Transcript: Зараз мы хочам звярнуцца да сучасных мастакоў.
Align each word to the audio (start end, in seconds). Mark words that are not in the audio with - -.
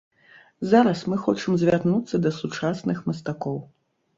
Зараз 0.71 1.03
мы 1.13 1.19
хочам 1.27 1.53
звярнуцца 1.65 2.15
да 2.27 2.33
сучасных 2.41 3.07
мастакоў. 3.11 3.65